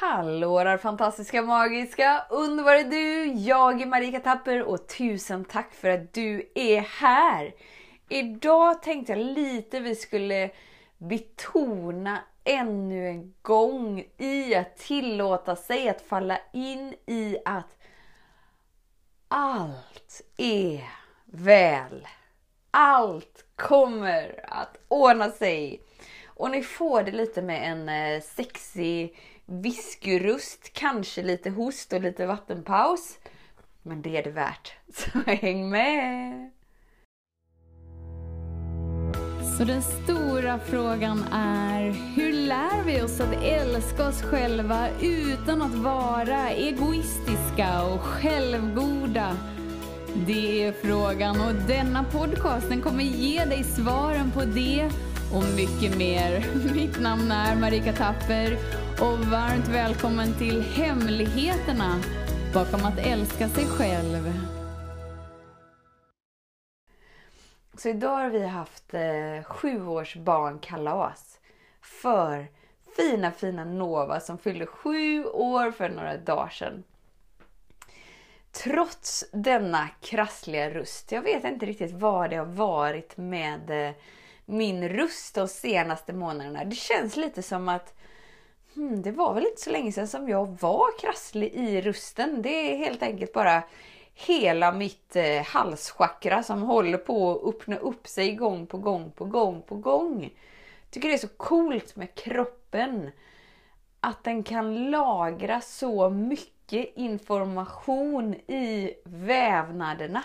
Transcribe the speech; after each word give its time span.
Hallå 0.00 0.64
där 0.64 0.76
fantastiska, 0.76 1.42
magiska, 1.42 2.26
underbara 2.30 2.82
du! 2.82 3.24
Jag 3.24 3.82
är 3.82 3.86
Marika 3.86 4.20
Tapper 4.20 4.62
och 4.62 4.88
tusen 4.88 5.44
tack 5.44 5.74
för 5.74 5.88
att 5.88 6.12
du 6.12 6.50
är 6.54 6.80
här! 6.80 7.54
Idag 8.08 8.82
tänkte 8.82 9.12
jag 9.12 9.18
lite 9.18 9.80
vi 9.80 9.94
skulle 9.94 10.50
betona 10.98 12.18
ännu 12.44 13.08
en 13.08 13.34
gång 13.42 14.04
i 14.18 14.54
att 14.54 14.76
tillåta 14.76 15.56
sig 15.56 15.88
att 15.88 16.02
falla 16.02 16.38
in 16.52 16.94
i 17.06 17.36
att 17.44 17.78
allt 19.28 20.22
är 20.36 20.88
väl. 21.24 22.08
Allt 22.70 23.44
kommer 23.56 24.44
att 24.48 24.76
ordna 24.88 25.30
sig. 25.30 25.80
Och 26.40 26.50
ni 26.50 26.62
får 26.62 27.02
det 27.02 27.12
lite 27.12 27.42
med 27.42 27.72
en 27.72 27.88
eh, 27.88 28.22
sexig 28.22 29.16
viskurust, 29.46 30.72
kanske 30.72 31.22
lite 31.22 31.50
host 31.50 31.92
och 31.92 32.00
lite 32.00 32.26
vattenpaus. 32.26 33.18
Men 33.82 34.02
det 34.02 34.16
är 34.16 34.22
det 34.22 34.30
värt, 34.30 34.72
så 34.94 35.18
häng 35.26 35.70
med! 35.70 36.50
Så 39.58 39.64
den 39.64 39.82
stora 39.82 40.58
frågan 40.58 41.24
är, 41.32 41.90
hur 42.16 42.32
lär 42.32 42.84
vi 42.84 43.02
oss 43.02 43.20
att 43.20 43.42
älska 43.42 44.08
oss 44.08 44.22
själva 44.22 44.88
utan 45.02 45.62
att 45.62 45.74
vara 45.74 46.50
egoistiska 46.50 47.84
och 47.84 48.00
självgoda? 48.00 49.36
Det 50.26 50.64
är 50.64 50.72
frågan 50.72 51.40
och 51.40 51.54
denna 51.54 52.04
podcast 52.04 52.68
den 52.68 52.82
kommer 52.82 53.04
ge 53.04 53.44
dig 53.44 53.64
svaren 53.64 54.30
på 54.30 54.44
det 54.44 54.90
och 55.34 55.44
mycket 55.56 55.98
mer. 55.98 56.44
Mitt 56.74 57.00
namn 57.00 57.32
är 57.32 57.56
Marika 57.56 57.92
Tapper 57.92 58.58
och 59.00 59.18
varmt 59.18 59.68
välkommen 59.68 60.34
till 60.38 60.62
Hemligheterna 60.62 62.00
bakom 62.54 62.84
att 62.84 62.98
älska 62.98 63.48
sig 63.48 63.66
själv. 63.66 64.32
Så 67.78 67.88
idag 67.88 68.16
har 68.16 68.30
vi 68.30 68.46
haft 68.46 68.94
eh, 68.94 69.44
sjuårsbarnkalas 69.44 71.38
för 71.80 72.46
fina 72.96 73.32
fina 73.32 73.64
Nova 73.64 74.20
som 74.20 74.38
fyllde 74.38 74.66
sju 74.66 75.24
år 75.24 75.70
för 75.70 75.88
några 75.88 76.16
dagar 76.16 76.48
sedan. 76.48 76.82
Trots 78.52 79.24
denna 79.32 79.88
krassliga 80.00 80.70
röst, 80.70 81.12
jag 81.12 81.22
vet 81.22 81.44
inte 81.44 81.66
riktigt 81.66 81.92
vad 81.92 82.30
det 82.30 82.36
har 82.36 82.44
varit 82.44 83.16
med 83.16 83.88
eh, 83.88 83.94
min 84.50 84.88
röst 84.88 85.34
de 85.34 85.48
senaste 85.48 86.12
månaderna. 86.12 86.64
Det 86.64 86.76
känns 86.76 87.16
lite 87.16 87.42
som 87.42 87.68
att 87.68 87.94
hmm, 88.74 89.02
det 89.02 89.12
var 89.12 89.34
väl 89.34 89.46
inte 89.46 89.60
så 89.60 89.70
länge 89.70 89.92
sedan 89.92 90.08
som 90.08 90.28
jag 90.28 90.60
var 90.60 90.98
krasslig 91.00 91.52
i 91.52 91.80
rösten. 91.80 92.42
Det 92.42 92.72
är 92.72 92.76
helt 92.76 93.02
enkelt 93.02 93.32
bara 93.32 93.62
hela 94.14 94.72
mitt 94.72 95.16
eh, 95.16 95.42
halschakra 95.42 96.42
som 96.42 96.62
håller 96.62 96.98
på 96.98 97.32
att 97.32 97.54
öppna 97.54 97.76
upp 97.76 98.08
sig 98.08 98.34
gång 98.34 98.66
på 98.66 98.78
gång 98.78 99.10
på 99.10 99.24
gång 99.24 99.62
på 99.62 99.74
gång. 99.74 100.30
Tycker 100.90 101.08
det 101.08 101.14
är 101.14 101.18
så 101.18 101.28
coolt 101.28 101.96
med 101.96 102.14
kroppen. 102.14 103.10
Att 104.00 104.24
den 104.24 104.42
kan 104.42 104.90
lagra 104.90 105.60
så 105.60 106.10
mycket 106.10 106.96
information 106.96 108.34
i 108.34 108.94
vävnaderna. 109.04 110.24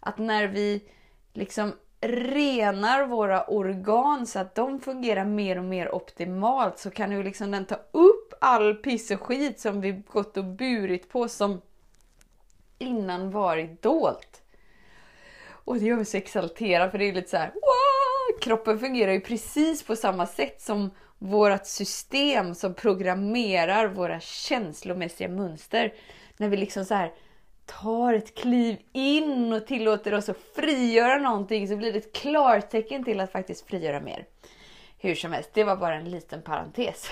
Att 0.00 0.18
när 0.18 0.46
vi 0.46 0.82
liksom 1.32 1.72
renar 2.08 3.06
våra 3.06 3.44
organ 3.44 4.26
så 4.26 4.38
att 4.38 4.54
de 4.54 4.80
fungerar 4.80 5.24
mer 5.24 5.58
och 5.58 5.64
mer 5.64 5.94
optimalt 5.94 6.78
så 6.78 6.90
kan 6.90 7.12
ju 7.12 7.22
liksom 7.22 7.50
den 7.50 7.64
ta 7.64 7.74
upp 7.92 8.34
all 8.40 8.74
piss 8.74 9.10
och 9.10 9.20
skit 9.20 9.60
som 9.60 9.80
vi 9.80 9.92
gått 9.92 10.36
och 10.36 10.44
burit 10.44 11.08
på 11.08 11.28
som 11.28 11.60
innan 12.78 13.30
varit 13.30 13.82
dolt. 13.82 14.42
Och 15.48 15.78
det 15.78 15.84
gör 15.84 15.96
mig 15.96 16.04
så 16.04 16.16
exalterad 16.16 16.90
för 16.90 16.98
det 16.98 17.04
är 17.04 17.12
lite 17.12 17.30
så 17.30 17.36
här, 17.36 17.52
wow! 17.54 18.40
Kroppen 18.40 18.78
fungerar 18.78 19.12
ju 19.12 19.20
precis 19.20 19.82
på 19.82 19.96
samma 19.96 20.26
sätt 20.26 20.62
som 20.62 20.90
vårt 21.18 21.66
system 21.66 22.54
som 22.54 22.74
programmerar 22.74 23.88
våra 23.88 24.20
känslomässiga 24.20 25.28
mönster. 25.28 25.94
När 26.36 26.48
vi 26.48 26.56
liksom 26.56 26.84
så 26.84 26.94
här 26.94 27.12
tar 27.66 28.14
ett 28.14 28.34
kliv 28.34 28.78
in 28.92 29.52
och 29.52 29.66
tillåter 29.66 30.14
oss 30.14 30.28
att 30.28 30.38
frigöra 30.54 31.18
någonting 31.18 31.68
så 31.68 31.76
blir 31.76 31.92
det 31.92 31.98
ett 31.98 32.16
klartecken 32.16 33.04
till 33.04 33.20
att 33.20 33.32
faktiskt 33.32 33.68
frigöra 33.68 34.00
mer. 34.00 34.26
Hur 34.98 35.14
som 35.14 35.32
helst, 35.32 35.50
det 35.54 35.64
var 35.64 35.76
bara 35.76 35.94
en 35.94 36.10
liten 36.10 36.42
parentes. 36.42 37.10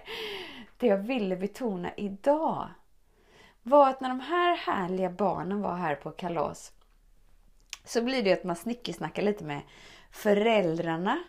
det 0.78 0.86
jag 0.86 0.98
ville 0.98 1.36
betona 1.36 1.90
idag 1.96 2.68
var 3.62 3.88
att 3.88 4.00
när 4.00 4.08
de 4.08 4.20
här 4.20 4.56
härliga 4.56 5.10
barnen 5.10 5.62
var 5.62 5.74
här 5.74 5.94
på 5.94 6.10
kalas 6.10 6.72
så 7.84 8.02
blir 8.02 8.22
det 8.22 8.32
att 8.32 8.44
man 8.44 8.56
snickesnackar 8.56 9.22
lite 9.22 9.44
med 9.44 9.60
föräldrarna. 10.10 11.24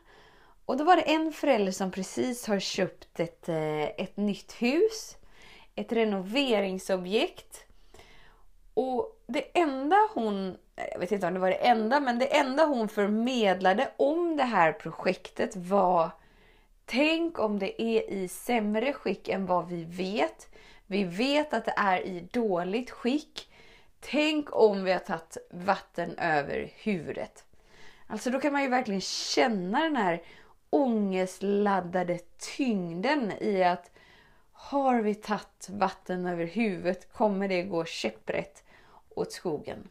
Och 0.66 0.78
då 0.78 0.84
var 0.84 0.96
det 0.96 1.02
en 1.02 1.32
förälder 1.32 1.72
som 1.72 1.92
precis 1.92 2.48
har 2.48 2.60
köpt 2.60 3.20
ett, 3.20 3.50
eh, 3.50 3.84
ett 3.84 4.18
nytt 4.18 4.54
hus. 4.62 5.18
Ett 5.76 5.92
renoveringsobjekt. 5.92 7.65
Och 8.76 9.24
det 9.28 9.60
enda 9.60 9.98
hon, 10.14 10.58
jag 10.76 11.00
vet 11.00 11.12
inte 11.12 11.28
om 11.28 11.34
det 11.34 11.40
var 11.40 11.50
det 11.50 11.68
enda, 11.68 12.00
men 12.00 12.20
det 12.20 12.38
enda 12.38 12.66
hon 12.66 12.90
förmedlade 12.90 13.92
om 13.98 14.38
det 14.38 14.44
här 14.44 14.72
projektet 14.72 15.56
var 15.56 16.12
Tänk 16.86 17.40
om 17.40 17.60
det 17.60 17.82
är 17.82 18.10
i 18.10 18.28
sämre 18.28 18.94
skick 18.94 19.30
än 19.30 19.46
vad 19.46 19.68
vi 19.68 19.84
vet. 19.84 20.48
Vi 20.88 21.04
vet 21.04 21.54
att 21.54 21.66
det 21.66 21.74
är 21.78 22.00
i 22.00 22.28
dåligt 22.32 22.92
skick. 22.92 23.52
Tänk 24.00 24.56
om 24.56 24.84
vi 24.84 24.92
har 24.92 25.00
tagit 25.00 25.38
vatten 25.52 26.18
över 26.18 26.72
huvudet. 26.76 27.46
Alltså 28.08 28.30
då 28.30 28.40
kan 28.40 28.54
man 28.54 28.62
ju 28.62 28.70
verkligen 28.70 29.02
känna 29.02 29.80
den 29.80 29.96
här 29.96 30.22
ångestladdade 30.70 32.20
tyngden 32.58 33.32
i 33.32 33.64
att 33.64 33.92
har 34.52 35.02
vi 35.02 35.16
tagit 35.16 35.70
vatten 35.70 36.28
över 36.28 36.46
huvudet 36.46 37.14
kommer 37.14 37.48
det 37.48 37.64
gå 37.64 37.86
käpprätt 37.86 38.64
åt 39.16 39.32
skogen. 39.32 39.88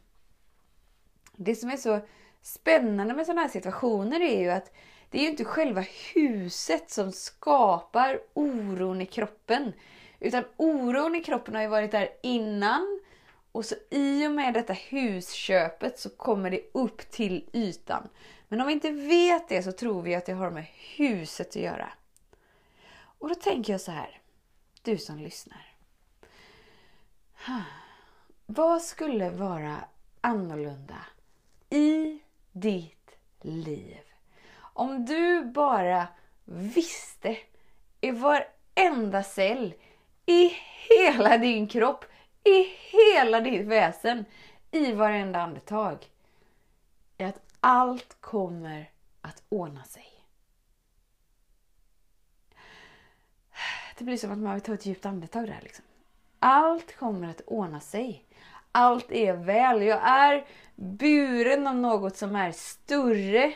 Det 1.37 1.55
som 1.55 1.71
är 1.71 1.77
så 1.77 2.01
spännande 2.43 3.15
med 3.15 3.27
sådana 3.27 3.41
här 3.41 3.49
situationer 3.49 4.21
är 4.21 4.41
ju 4.41 4.51
att 4.51 4.73
det 5.11 5.19
är 5.19 5.23
ju 5.23 5.29
inte 5.29 5.45
själva 5.45 5.85
huset 6.15 6.91
som 6.91 7.13
skapar 7.13 8.21
oron 8.35 9.01
i 9.01 9.07
kroppen. 9.07 9.73
Utan 10.21 10.45
oron 10.57 11.15
i 11.15 11.25
kroppen 11.25 11.55
har 11.55 11.63
ju 11.63 11.69
varit 11.69 11.93
där 11.93 12.09
innan. 12.23 13.01
Och 13.53 13.65
så 13.65 13.75
i 13.91 14.27
och 14.27 14.31
med 14.31 14.55
detta 14.55 14.73
husköpet 14.73 15.99
så 15.99 16.11
kommer 16.11 16.51
det 16.51 16.61
upp 16.73 17.11
till 17.11 17.49
ytan. 17.53 18.09
Men 18.49 18.61
om 18.61 18.67
vi 18.67 18.73
inte 18.73 18.91
vet 18.91 19.49
det 19.49 19.63
så 19.63 19.73
tror 19.73 20.03
vi 20.03 20.15
att 20.15 20.27
det 20.27 20.33
har 20.33 20.51
med 20.51 20.67
huset 20.97 21.49
att 21.49 21.57
göra. 21.57 21.93
Och 23.19 23.29
då 23.29 23.35
tänker 23.35 23.73
jag 23.73 23.81
så 23.81 23.91
här. 23.91 24.21
Du 24.83 24.99
som 24.99 25.19
lyssnar. 25.19 25.75
Vad 28.47 28.83
skulle 28.83 29.31
vara 29.31 29.85
annorlunda 30.21 31.07
i 31.71 32.19
ditt 32.53 33.17
liv? 33.41 34.01
Om 34.57 35.05
du 35.07 35.45
bara 35.45 36.09
visste 36.45 37.39
i 38.01 38.11
varenda 38.11 39.23
cell 39.23 39.75
i 40.27 40.53
hela 40.89 41.39
din 41.39 41.69
kropp, 41.69 42.05
i 42.45 42.63
hela 42.91 43.41
ditt 43.41 43.67
väsen, 43.67 44.25
i 44.71 44.93
varenda 44.93 45.41
andetag. 45.41 46.07
Att 47.19 47.41
allt 47.61 48.17
kommer 48.21 48.91
att 49.21 49.43
ordna 49.49 49.85
sig. 49.85 50.07
Det 53.99 54.05
blir 54.05 54.17
som 54.17 54.33
att 54.33 54.39
man 54.39 54.55
vill 54.55 54.63
ta 54.63 54.75
ett 54.75 54.87
djupt 54.87 55.07
andetag 55.07 55.47
där 55.47 55.61
liksom. 55.63 55.85
Allt 56.47 56.97
kommer 56.97 57.29
att 57.29 57.41
ordna 57.47 57.81
sig. 57.81 58.25
Allt 58.73 59.13
är 59.13 59.33
väl. 59.33 59.83
Jag 59.83 60.01
är 60.03 60.47
buren 60.75 61.67
av 61.67 61.77
något 61.77 62.17
som 62.17 62.37
är 62.37 62.53
större 62.53 63.55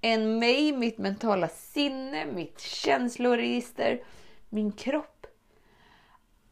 än 0.00 0.38
mig, 0.38 0.72
mitt 0.72 0.98
mentala 0.98 1.48
sinne, 1.48 2.26
mitt 2.26 2.60
känsloregister, 2.60 4.04
min 4.48 4.72
kropp. 4.72 5.26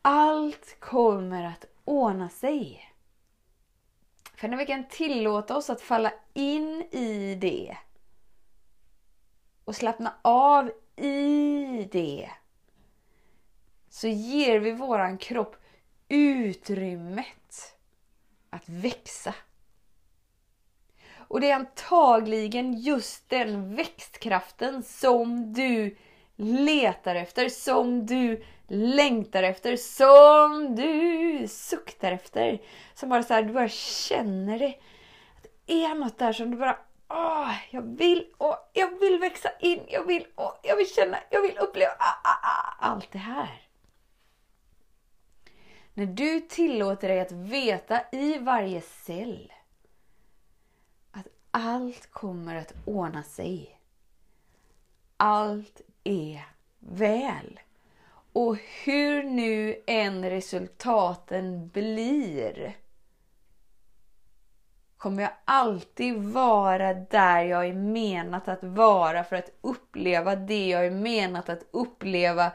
Allt 0.02 0.80
kommer 0.80 1.44
att 1.44 1.64
ordna 1.84 2.28
sig. 2.28 2.90
För 4.34 4.48
när 4.48 4.56
vi 4.56 4.66
kan 4.66 4.88
tillåta 4.88 5.56
oss 5.56 5.70
att 5.70 5.80
falla 5.80 6.12
in 6.32 6.82
i 6.90 7.34
det 7.40 7.76
och 9.64 9.76
slappna 9.76 10.14
av 10.22 10.70
i 10.96 11.88
det 11.92 12.30
så 13.94 14.08
ger 14.08 14.58
vi 14.58 14.72
våran 14.72 15.18
kropp 15.18 15.56
utrymmet 16.08 17.76
att 18.50 18.68
växa. 18.68 19.34
Och 21.16 21.40
det 21.40 21.50
är 21.50 21.54
antagligen 21.54 22.72
just 22.72 23.28
den 23.28 23.76
växtkraften 23.76 24.82
som 24.82 25.52
du 25.52 25.96
letar 26.36 27.14
efter, 27.14 27.48
som 27.48 28.06
du 28.06 28.44
längtar 28.68 29.42
efter, 29.42 29.76
som 29.76 30.76
du 30.76 31.48
suktar 31.48 32.12
efter. 32.12 32.62
Som 32.94 33.08
bara 33.08 33.22
så 33.22 33.34
här, 33.34 33.42
du 33.42 33.52
bara 33.52 33.68
känner 33.68 34.58
det. 34.58 34.74
Det 35.66 35.84
är 35.84 35.94
något 35.94 36.18
där 36.18 36.32
som 36.32 36.50
du 36.50 36.56
bara 36.56 36.78
Åh, 37.08 37.54
jag 37.70 37.96
vill, 37.96 38.26
och 38.36 38.70
jag 38.72 39.00
vill 39.00 39.18
växa 39.18 39.48
in, 39.60 39.84
jag 39.88 40.06
vill, 40.06 40.26
och 40.34 40.60
jag 40.62 40.76
vill 40.76 40.94
känna, 40.94 41.18
jag 41.30 41.42
vill 41.42 41.58
uppleva 41.58 41.92
ah, 41.98 42.20
ah, 42.24 42.48
ah, 42.48 42.90
allt 42.90 43.12
det 43.12 43.18
här. 43.18 43.64
När 45.94 46.06
du 46.06 46.40
tillåter 46.40 47.08
dig 47.08 47.20
att 47.20 47.32
veta 47.32 48.00
i 48.12 48.38
varje 48.38 48.80
cell 48.80 49.52
att 51.10 51.26
allt 51.50 52.10
kommer 52.10 52.56
att 52.56 52.74
ordna 52.84 53.22
sig. 53.22 53.80
Allt 55.16 55.80
är 56.04 56.46
väl. 56.78 57.60
Och 58.32 58.56
hur 58.84 59.22
nu 59.22 59.82
än 59.86 60.30
resultaten 60.30 61.68
blir 61.68 62.76
kommer 64.96 65.22
jag 65.22 65.32
alltid 65.44 66.16
vara 66.16 66.94
där 66.94 67.42
jag 67.42 67.66
är 67.66 67.74
menat 67.74 68.48
att 68.48 68.64
vara 68.64 69.24
för 69.24 69.36
att 69.36 69.50
uppleva 69.60 70.36
det 70.36 70.68
jag 70.68 70.86
är 70.86 70.90
menat 70.90 71.48
att 71.48 71.64
uppleva. 71.70 72.52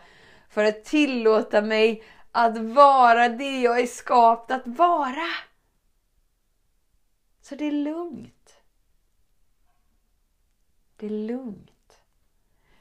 För 0.50 0.64
att 0.64 0.86
tillåta 0.86 1.62
mig 1.62 2.04
att 2.32 2.58
vara 2.58 3.30
det 3.30 3.62
jag 3.62 3.80
är 3.80 3.86
skapt 3.86 4.52
att 4.52 4.68
vara. 4.68 5.28
Så 7.42 7.56
det 7.56 7.66
är 7.66 7.72
lugnt. 7.72 8.58
Det 10.98 11.06
är 11.06 11.10
lugnt. 11.10 12.00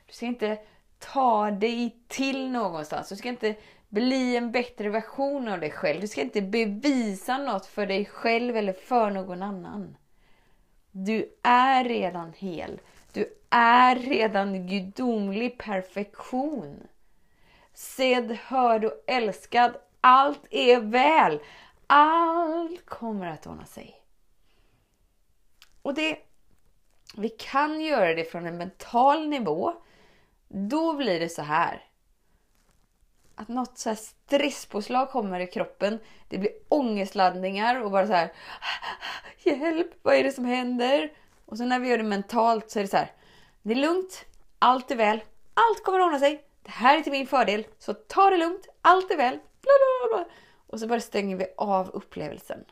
Du 0.07 0.13
ska 0.13 0.27
inte 0.27 0.59
ta 0.99 1.51
dig 1.51 1.97
till 2.09 2.51
någonstans. 2.51 3.09
Du 3.09 3.17
ska 3.17 3.29
inte 3.29 3.55
bli 3.89 4.37
en 4.37 4.53
bättre 4.53 4.89
version 4.89 5.49
av 5.49 5.61
dig 5.61 5.71
själv. 5.71 6.01
Du 6.01 6.09
ska 6.09 6.21
inte 6.21 6.43
bevisa 6.43 7.39
något 7.39 7.67
för 7.67 7.87
dig 7.87 8.05
själv 8.05 8.57
eller 8.57 8.73
för 8.73 9.11
någon 9.11 9.43
annan. 9.43 9.97
Du 10.91 11.35
är 11.43 11.85
redan 11.85 12.33
hel. 12.33 12.81
Du 13.13 13.35
är 13.51 13.97
redan 13.97 14.67
gudomlig 14.67 15.59
perfektion. 15.59 16.87
Sedd, 17.79 18.33
hörd 18.33 18.85
och 18.85 19.05
älskad. 19.07 19.77
Allt 20.01 20.47
är 20.51 20.81
väl. 20.81 21.41
Allt 21.87 22.87
kommer 22.87 23.27
att 23.27 23.47
ordna 23.47 23.65
sig. 23.65 24.03
Och 25.83 25.95
det, 25.95 26.19
vi 27.17 27.29
kan 27.29 27.81
göra 27.81 28.15
det 28.15 28.25
från 28.25 28.47
en 28.47 28.57
mental 28.57 29.29
nivå. 29.29 29.75
Då 30.49 30.93
blir 30.93 31.21
det 31.21 31.29
så 31.29 31.43
här 31.43 31.85
att 33.35 33.49
något 33.49 33.79
så 33.79 33.89
här 33.89 33.97
stresspåslag 33.97 35.11
kommer 35.11 35.41
i 35.41 35.47
kroppen. 35.47 35.99
Det 36.29 36.39
blir 36.39 36.53
ångestladdningar 36.69 37.83
och 37.83 37.91
bara 37.91 38.07
så 38.07 38.13
här. 38.13 38.33
Hjälp, 39.39 39.91
vad 40.03 40.15
är 40.15 40.25
det 40.25 40.33
som 40.33 40.45
händer? 40.45 41.13
Och 41.45 41.59
sen 41.59 41.69
när 41.69 41.79
vi 41.79 41.89
gör 41.89 41.99
det 41.99 42.05
mentalt 42.05 42.71
så 42.71 42.79
är 42.79 42.83
det 42.83 42.89
så 42.89 42.97
här. 42.97 43.13
Det 43.63 43.73
är 43.73 43.77
lugnt, 43.77 44.25
allt 44.59 44.91
är 44.91 44.97
väl, 44.97 45.21
allt 45.55 45.85
kommer 45.85 46.01
att 46.01 46.07
ordna 46.07 46.19
sig. 46.19 46.48
Det 46.69 46.73
här 46.73 46.99
är 46.99 47.03
till 47.03 47.13
min 47.13 47.27
fördel, 47.27 47.67
så 47.79 47.95
ta 47.95 48.31
det 48.31 48.37
lugnt, 48.37 48.69
allt 48.83 49.11
är 49.11 49.17
väl. 49.17 49.35
Bla, 49.35 49.73
bla, 50.11 50.17
bla. 50.17 50.35
Och 50.67 50.81
så 50.81 50.87
bara 50.87 51.01
stänger 51.01 51.37
vi 51.37 51.47
av 51.57 51.91
upplevelsen. 51.91 52.65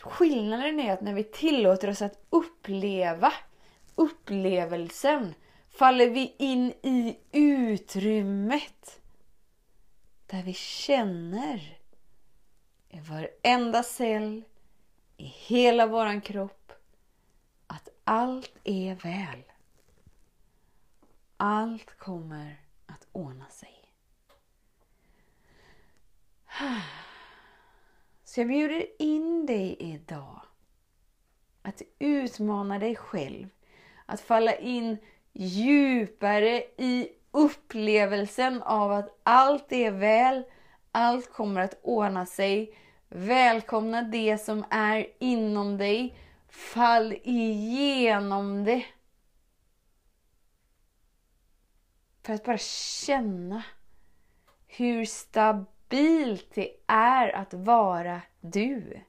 Skillnaden 0.00 0.80
är 0.80 0.92
att 0.92 1.00
när 1.00 1.14
vi 1.14 1.24
tillåter 1.24 1.90
oss 1.90 2.02
att 2.02 2.26
uppleva 2.30 3.32
upplevelsen 3.94 5.34
faller 5.70 6.10
vi 6.10 6.34
in 6.38 6.72
i 6.82 7.18
utrymmet 7.32 9.00
där 10.26 10.42
vi 10.42 10.54
känner 10.54 11.78
i 12.88 13.00
varenda 13.00 13.82
cell 13.82 14.42
i 15.16 15.24
hela 15.24 15.86
våran 15.86 16.20
kropp 16.20 16.72
att 17.66 17.88
allt 18.04 18.52
är 18.64 18.94
väl. 18.94 19.42
Allt 21.40 21.98
kommer 21.98 22.60
att 22.86 23.06
ordna 23.12 23.48
sig. 23.48 23.74
Så 28.24 28.40
jag 28.40 28.48
bjuder 28.48 29.02
in 29.02 29.46
dig 29.46 29.76
idag 29.78 30.40
att 31.62 31.82
utmana 31.98 32.78
dig 32.78 32.96
själv. 32.96 33.48
Att 34.06 34.20
falla 34.20 34.54
in 34.54 34.98
djupare 35.32 36.62
i 36.76 37.08
upplevelsen 37.30 38.62
av 38.62 38.92
att 38.92 39.18
allt 39.22 39.72
är 39.72 39.90
väl, 39.90 40.44
allt 40.92 41.32
kommer 41.32 41.60
att 41.60 41.78
ordna 41.82 42.26
sig. 42.26 42.78
Välkomna 43.08 44.02
det 44.02 44.38
som 44.38 44.64
är 44.70 45.06
inom 45.18 45.78
dig. 45.78 46.16
Fall 46.48 47.12
igenom 47.22 48.64
det. 48.64 48.84
För 52.28 52.34
att 52.34 52.44
bara 52.44 52.58
känna 52.58 53.62
hur 54.66 55.04
stabilt 55.04 56.50
det 56.54 56.72
är 56.86 57.36
att 57.36 57.54
vara 57.54 58.22
du. 58.40 59.00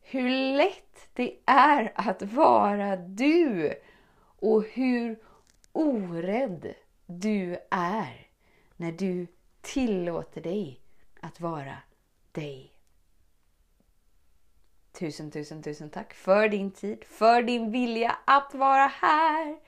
Hur 0.00 0.30
lätt 0.56 1.08
det 1.12 1.38
är 1.46 1.92
att 1.94 2.22
vara 2.22 2.96
du 2.96 3.74
och 4.40 4.64
hur 4.64 5.22
orädd 5.72 6.74
du 7.06 7.58
är 7.70 8.26
när 8.76 8.92
du 8.92 9.26
tillåter 9.60 10.40
dig 10.40 10.80
att 11.20 11.40
vara 11.40 11.76
dig. 12.32 12.72
Tusen, 14.92 15.30
tusen, 15.30 15.62
tusen 15.62 15.90
tack 15.90 16.14
för 16.14 16.48
din 16.48 16.70
tid, 16.70 17.04
för 17.04 17.42
din 17.42 17.70
vilja 17.70 18.18
att 18.24 18.54
vara 18.54 18.86
här. 18.86 19.60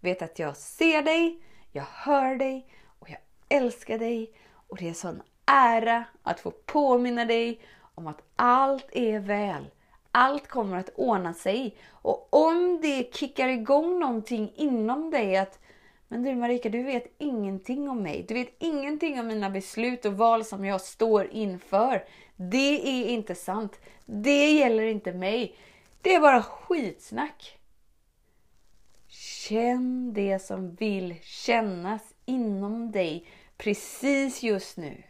Vet 0.00 0.22
att 0.22 0.38
jag 0.38 0.56
ser 0.56 1.02
dig, 1.02 1.42
jag 1.78 2.12
hör 2.12 2.36
dig 2.36 2.66
och 2.98 3.10
jag 3.10 3.18
älskar 3.48 3.98
dig. 3.98 4.32
Och 4.68 4.76
det 4.76 4.84
är 4.84 4.88
en 4.88 4.94
sån 4.94 5.22
ära 5.46 6.04
att 6.22 6.40
få 6.40 6.50
påminna 6.50 7.24
dig 7.24 7.60
om 7.94 8.06
att 8.06 8.22
allt 8.36 8.86
är 8.92 9.18
väl 9.18 9.64
allt 10.18 10.48
kommer 10.48 10.76
att 10.76 10.90
ordna 10.94 11.34
sig. 11.34 11.76
Och 11.90 12.28
om 12.30 12.80
det 12.82 13.14
kickar 13.14 13.48
igång 13.48 13.98
någonting 14.00 14.52
inom 14.56 15.10
dig 15.10 15.36
att 15.36 15.58
men 16.10 16.22
du 16.22 16.34
Marika, 16.34 16.68
du 16.68 16.82
vet 16.82 17.14
ingenting 17.18 17.88
om 17.88 18.02
mig. 18.02 18.24
Du 18.28 18.34
vet 18.34 18.54
ingenting 18.58 19.20
om 19.20 19.26
mina 19.26 19.50
beslut 19.50 20.04
och 20.04 20.12
val 20.12 20.44
som 20.44 20.64
jag 20.64 20.80
står 20.80 21.28
inför. 21.30 22.04
Det 22.36 22.88
är 22.88 23.08
inte 23.08 23.34
sant. 23.34 23.80
Det 24.04 24.50
gäller 24.50 24.82
inte 24.82 25.12
mig. 25.12 25.54
Det 26.02 26.14
är 26.14 26.20
bara 26.20 26.42
skitsnack. 26.42 27.57
Känn 29.08 30.12
det 30.14 30.38
som 30.38 30.74
vill 30.74 31.14
kännas 31.22 32.14
inom 32.24 32.92
dig 32.92 33.26
precis 33.56 34.42
just 34.42 34.76
nu. 34.76 35.02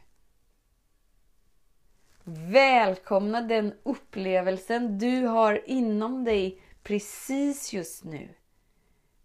Välkomna 2.24 3.40
den 3.40 3.74
upplevelsen 3.82 4.98
du 4.98 5.26
har 5.26 5.62
inom 5.66 6.24
dig 6.24 6.60
precis 6.82 7.72
just 7.72 8.04
nu. 8.04 8.28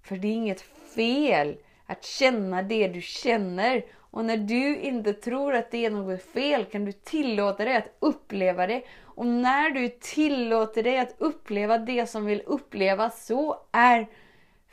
För 0.01 0.17
det 0.17 0.27
är 0.27 0.33
inget 0.33 0.61
fel 0.95 1.57
att 1.85 2.03
känna 2.03 2.61
det 2.61 2.87
du 2.87 3.01
känner. 3.01 3.85
Och 3.95 4.25
när 4.25 4.37
du 4.37 4.77
inte 4.77 5.13
tror 5.13 5.55
att 5.55 5.71
det 5.71 5.85
är 5.85 5.89
något 5.89 6.23
fel 6.23 6.65
kan 6.65 6.85
du 6.85 6.91
tillåta 6.91 7.65
dig 7.65 7.75
att 7.75 7.95
uppleva 7.99 8.67
det. 8.67 8.83
Och 9.01 9.25
när 9.25 9.69
du 9.69 9.89
tillåter 9.89 10.83
dig 10.83 10.99
att 10.99 11.15
uppleva 11.17 11.77
det 11.77 12.07
som 12.07 12.25
vill 12.25 12.41
upplevas 12.45 13.25
så 13.25 13.65
är 13.71 14.07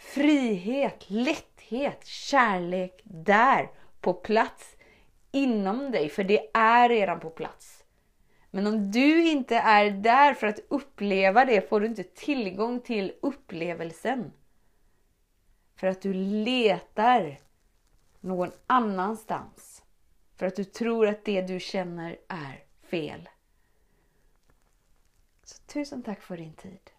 frihet, 0.00 1.04
lätthet, 1.11 2.07
kärlek 2.07 3.00
där 3.04 3.71
på 4.00 4.14
plats 4.14 4.76
inom 5.30 5.90
dig. 5.90 6.09
För 6.09 6.25
det 6.25 6.50
är 6.54 6.88
redan 6.88 7.21
på 7.21 7.30
plats. 7.30 7.85
Men 8.50 8.66
om 8.66 8.90
du 8.90 9.30
inte 9.30 9.57
är 9.57 9.90
där 9.90 10.35
för 10.35 10.47
att 10.47 10.61
uppleva 10.69 11.45
det 11.45 11.69
får 11.69 11.80
du 11.80 11.87
inte 11.87 12.02
tillgång 12.02 12.80
till 12.80 13.12
upplevelsen. 13.23 14.33
För 15.76 15.87
att 15.87 16.02
du 16.02 16.14
letar 16.14 17.40
någon 18.21 18.50
annanstans. 18.66 19.83
För 20.37 20.47
att 20.47 20.57
du 20.57 20.64
tror 20.64 21.09
att 21.09 21.25
det 21.25 21.42
du 21.42 21.61
känner 21.61 22.19
är 22.28 22.64
fel. 22.83 23.28
Så 25.45 25.62
tusen 25.66 26.02
tack 26.02 26.23
för 26.23 26.37
din 26.37 26.54
tid. 26.54 26.90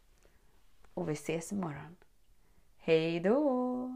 Och 0.94 1.10
vi 1.10 1.14
ses 1.14 1.52
imorgon. 1.52 1.96
Hej 2.84 3.20
då! 3.20 3.90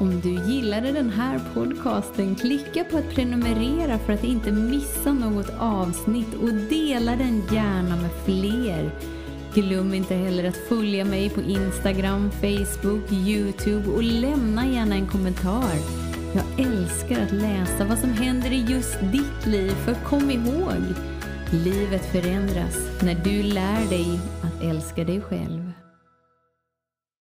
Om 0.00 0.20
du 0.22 0.52
gillade 0.52 0.92
den 0.92 1.10
här 1.10 1.40
podcasten, 1.54 2.34
klicka 2.34 2.84
på 2.84 2.98
att 2.98 3.14
prenumerera 3.14 3.98
för 3.98 4.12
att 4.12 4.24
inte 4.24 4.52
missa 4.52 5.12
något 5.12 5.50
avsnitt 5.58 6.34
och 6.34 6.54
dela 6.54 7.16
den 7.16 7.42
gärna 7.52 7.96
med 7.96 8.10
fler. 8.24 8.90
Glöm 9.54 9.94
inte 9.94 10.14
heller 10.14 10.48
att 10.48 10.68
följa 10.68 11.04
mig 11.04 11.30
på 11.30 11.40
Instagram, 11.40 12.30
Facebook, 12.30 13.12
Youtube 13.12 13.90
och 13.90 14.02
lämna 14.02 14.66
gärna 14.66 14.94
en 14.94 15.06
kommentar. 15.06 15.74
Jag 16.34 16.66
älskar 16.66 17.22
att 17.22 17.32
läsa 17.32 17.84
vad 17.84 17.98
som 17.98 18.10
händer 18.10 18.52
i 18.52 18.64
just 18.68 19.00
ditt 19.00 19.46
liv, 19.46 19.70
för 19.70 19.94
kom 19.94 20.30
ihåg 20.30 20.94
Livet 21.52 22.12
förändras 22.12 23.02
när 23.02 23.14
du 23.14 23.42
lär 23.42 23.90
dig 23.90 24.20
att 24.42 24.62
älska 24.62 25.04
dig 25.04 25.20
själv. 25.20 25.67